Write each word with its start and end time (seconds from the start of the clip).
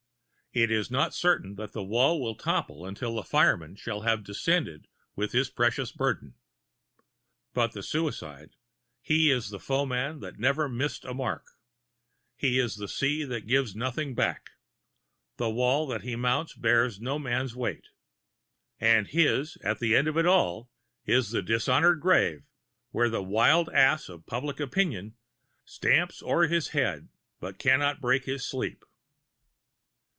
It 0.53 0.69
is 0.69 0.91
not 0.91 1.13
certain 1.13 1.55
that 1.55 1.71
the 1.71 1.81
wall 1.81 2.19
will 2.21 2.35
topple 2.35 2.85
until 2.85 3.15
the 3.15 3.23
fireman 3.23 3.77
shall 3.77 4.01
have 4.01 4.21
descended 4.25 4.85
with 5.15 5.31
his 5.31 5.49
precious 5.49 5.93
burden. 5.93 6.33
But 7.53 7.71
the 7.71 7.81
suicide 7.81 8.57
his 9.01 9.45
is 9.45 9.49
the 9.51 9.61
foeman 9.61 10.19
that 10.19 10.39
never 10.39 10.67
missed 10.67 11.05
a 11.05 11.13
mark, 11.13 11.45
his 12.35 12.75
the 12.75 12.89
sea 12.89 13.23
that 13.23 13.47
gives 13.47 13.77
nothing 13.77 14.13
back; 14.13 14.49
the 15.37 15.49
wall 15.49 15.87
that 15.87 16.01
he 16.01 16.17
mounts 16.17 16.53
bears 16.53 16.99
no 16.99 17.17
man's 17.17 17.55
weight 17.55 17.87
And 18.77 19.07
his, 19.07 19.55
at 19.63 19.79
the 19.79 19.95
end 19.95 20.09
of 20.09 20.17
it 20.17 20.25
all, 20.25 20.69
is 21.05 21.31
the 21.31 21.41
dishonored 21.41 22.01
grave 22.01 22.43
where 22.89 23.07
the 23.09 23.23
wild 23.23 23.69
ass 23.69 24.09
of 24.09 24.25
public 24.25 24.59
opinion 24.59 25.15
"Stamps 25.63 26.21
o'er 26.21 26.47
his 26.47 26.67
head 26.75 27.07
but 27.39 27.57
can 27.57 27.79
not 27.79 28.01
break 28.01 28.25
his 28.25 28.45
sleep." 28.45 28.83